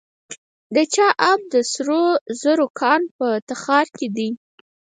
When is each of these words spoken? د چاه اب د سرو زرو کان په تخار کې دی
د 0.75 0.77
چاه 0.93 1.13
اب 1.31 1.39
د 1.53 1.55
سرو 1.71 2.03
زرو 2.41 2.67
کان 2.79 3.01
په 3.17 3.27
تخار 3.49 3.85
کې 3.97 4.07
دی 4.15 4.29